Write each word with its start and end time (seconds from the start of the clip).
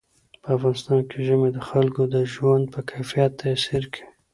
په 0.41 0.49
افغانستان 0.57 0.99
کې 1.09 1.17
ژمی 1.27 1.49
د 1.53 1.59
خلکو 1.69 2.01
د 2.13 2.15
ژوند 2.33 2.63
په 2.73 2.79
کیفیت 2.89 3.31
تاثیر 3.41 3.83
کوي. 3.93 4.05